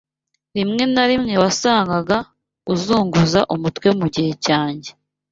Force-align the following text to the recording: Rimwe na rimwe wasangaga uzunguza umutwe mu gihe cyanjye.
Rimwe 0.55 0.83
na 0.93 1.03
rimwe 1.09 1.33
wasangaga 1.43 2.17
uzunguza 2.73 3.39
umutwe 3.55 3.87
mu 3.99 4.05
gihe 4.13 4.31
cyanjye. 4.45 4.89